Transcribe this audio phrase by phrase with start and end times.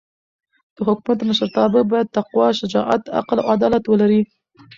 [0.75, 4.21] د حکومت مشرتابه باید تقوا، شجاعت، عقل او عدالت ولري.